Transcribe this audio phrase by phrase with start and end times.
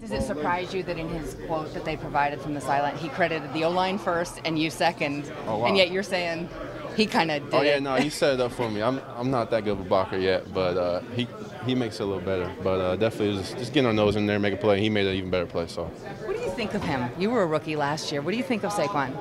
[0.00, 3.08] Does it surprise you that in his quote that they provided from the sideline, he
[3.08, 5.66] credited the O line first and you second, Oh, wow.
[5.66, 6.48] and yet you're saying
[6.96, 7.82] he kind of did Oh yeah, it?
[7.82, 8.80] no, he set it up for me.
[8.82, 11.26] I'm I'm not that good of a blocker yet, but uh, he
[11.66, 12.50] he makes it a little better.
[12.62, 14.80] But uh, definitely just, just getting our nose in there, make a play.
[14.80, 15.66] He made an even better play.
[15.66, 17.10] So What do you think of him?
[17.18, 18.22] You were a rookie last year.
[18.22, 19.12] What do you think of Saquon?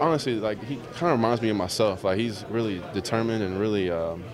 [0.00, 2.04] Honestly, like he kind of reminds me of myself.
[2.04, 4.24] Like he's really determined and really, um,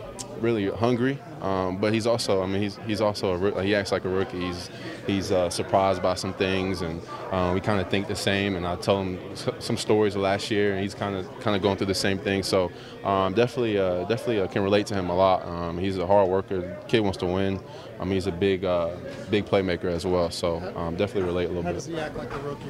[0.41, 1.19] really hungry.
[1.41, 4.41] Um, but he's also, I mean, he's he's also a, he acts like a rookie.
[4.41, 4.71] He's
[5.07, 7.01] he's uh, surprised by some things, and
[7.31, 8.57] uh, we kind of think the same.
[8.57, 9.19] And I tell him
[9.59, 12.19] some stories of last year, and he's kind of kind of going through the same
[12.19, 12.43] thing.
[12.43, 12.71] So
[13.05, 15.45] um, definitely, uh, definitely uh, can relate to him a lot.
[15.47, 16.79] Um, he's a hard worker.
[16.87, 17.61] Kid wants to win.
[17.99, 18.91] I mean, he's a big uh,
[19.31, 20.31] big playmaker as well.
[20.31, 22.65] So um, definitely relate a little How bit does he act like a rookie?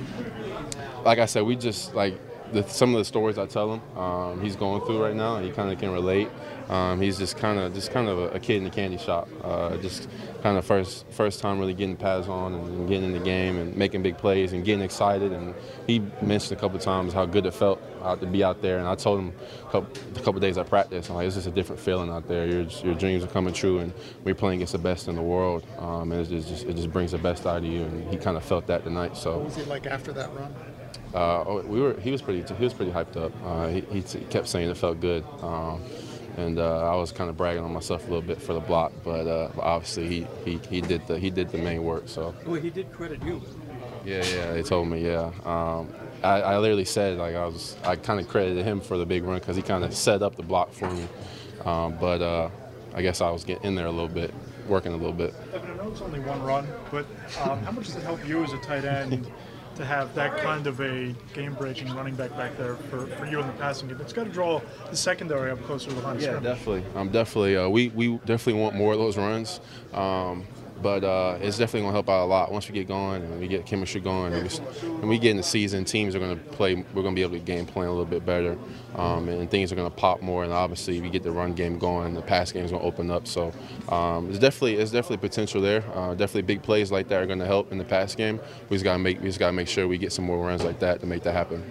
[1.04, 2.18] like I said, we just like
[2.52, 3.98] the, some of the stories I tell him.
[3.98, 6.28] Um, he's going through right now, and he kind of can relate.
[6.68, 9.28] Um, he's just kind of just kind of a, a kid in the candy shop.
[9.42, 10.08] Uh, just
[10.42, 13.76] kind of first first time really getting pads on and, getting in the game and
[13.76, 15.32] making big plays and getting excited.
[15.32, 15.54] And
[15.86, 18.78] he mentioned a couple times how good it felt out to be out there.
[18.78, 19.32] And I told him
[19.66, 22.26] a couple, a couple days I practiced, I'm like, it's just a different feeling out
[22.28, 22.46] there.
[22.46, 23.92] Your, your dreams are coming true, and
[24.24, 25.66] we're playing against the best in the world.
[25.78, 27.82] Um, and it just it just brings the best out of you.
[27.82, 29.16] And he kind of felt that tonight.
[29.16, 29.38] So.
[29.38, 30.54] What was he like after that run?
[31.14, 31.94] Uh, oh, we were.
[32.00, 32.42] He was pretty.
[32.54, 33.32] He was pretty hyped up.
[33.44, 35.82] Uh, he, he kept saying it felt good, um,
[36.36, 38.92] and uh, I was kind of bragging on myself a little bit for the block.
[39.04, 42.04] But uh, obviously, he, he, he did the he did the main work.
[42.06, 43.42] So Well, he did credit you.
[44.04, 44.52] yeah, yeah.
[44.52, 45.04] They told me.
[45.04, 45.30] Yeah.
[45.44, 47.76] Um, I, I literally said like I was.
[47.84, 50.36] I kind of credited him for the big run because he kind of set up
[50.36, 51.06] the block for me.
[51.64, 52.48] Um, but uh,
[52.94, 54.32] I guess I was getting in there a little bit,
[54.66, 55.34] working a little bit.
[55.52, 57.04] Evan, I know it's only one run, but
[57.42, 59.30] um, how much does it help you as a tight end
[59.76, 63.46] to have that kind of a game-breaking running back back there for, for you in
[63.46, 63.98] the passing game?
[64.00, 66.44] It's got to draw the secondary up closer to the line of Yeah, scrimmage.
[66.44, 66.84] definitely.
[66.94, 67.56] Um, definitely.
[67.56, 69.60] Uh, we we definitely want more of those runs,
[69.94, 70.44] um,
[70.82, 73.48] but uh, it's definitely gonna help out a lot once we get going and we
[73.48, 75.84] get chemistry going and we, and we get in the season.
[75.84, 76.84] Teams are gonna play.
[76.94, 78.58] We're gonna be able to game plan a little bit better,
[78.96, 80.44] um, and things are gonna pop more.
[80.44, 82.14] And obviously, if we get the run game going.
[82.14, 83.26] The pass game is gonna open up.
[83.26, 83.52] So
[83.88, 85.84] um, it's definitely it's definitely potential there.
[85.94, 88.40] Uh, definitely big plays like that are gonna help in the pass game.
[88.68, 90.80] We just gotta make we just gotta make sure we get some more runs like
[90.80, 91.62] that to make that happen.